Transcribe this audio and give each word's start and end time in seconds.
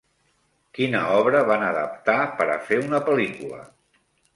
Quina 0.77 1.01
obra 1.19 1.43
van 1.53 1.67
adaptar 1.67 2.19
per 2.41 2.51
a 2.55 2.59
fer 2.71 2.85
una 2.91 3.07
pel·lícula? 3.13 3.67